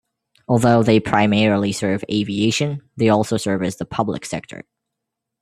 Although 0.47 0.81
they 0.81 0.99
primarily 0.99 1.71
serve 1.71 2.03
aviation 2.11 2.81
they 2.97 3.09
also 3.09 3.37
service 3.37 3.75
the 3.75 3.85
public 3.85 4.25
sector. 4.25 4.63